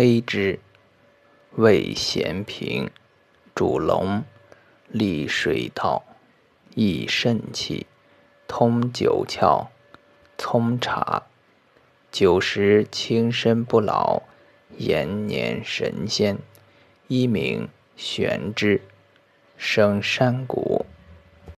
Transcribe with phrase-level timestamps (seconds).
[0.00, 0.60] 黑之，
[1.56, 2.88] 味咸平，
[3.52, 4.22] 主龙，
[4.86, 6.04] 利水道，
[6.76, 7.84] 益肾气，
[8.46, 9.66] 通九窍，
[10.38, 11.24] 葱茶。
[12.12, 14.22] 久食轻身不老，
[14.76, 16.38] 延年神仙。
[17.08, 18.80] 一名玄之，
[19.56, 20.77] 生山谷。